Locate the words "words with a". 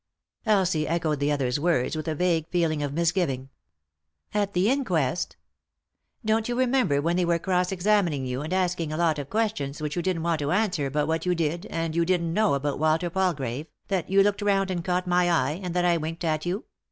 1.59-2.15